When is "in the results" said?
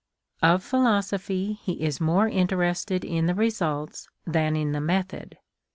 3.05-4.09